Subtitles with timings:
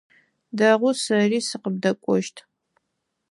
[0.57, 2.37] Дэгъу, сэри сыкъыбдэкӏощт.